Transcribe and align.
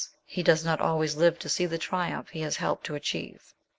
he 0.25 0.41
does 0.41 0.65
not 0.65 0.81
always 0.81 1.15
live 1.15 1.37
to 1.37 1.47
see 1.47 1.67
the 1.67 1.77
triumph 1.77 2.29
he 2.29 2.41
has 2.41 2.57
helped 2.57 2.83
to 2.87 2.95
achieve. 2.95 3.53